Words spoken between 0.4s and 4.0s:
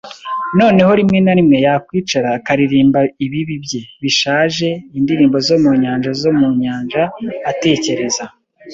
noneho rimwe na rimwe yakwicara akaririmba ibibi bye,